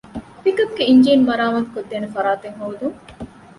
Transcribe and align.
ޕިކަޕްގެ 0.43 0.83
އިންޖީނު 0.89 1.23
މަރާމާތު 1.29 1.69
ކޮށްދޭނެ 1.73 2.07
ފަރާތެއް 2.15 2.57
ހޯދުން 2.59 2.97